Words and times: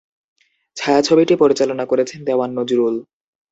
ছায়াছবিটি 0.77 1.33
পরিচালনা 1.35 1.85
করেছেন 1.85 2.19
দেওয়ান 2.25 2.49
নজরুল। 2.57 2.95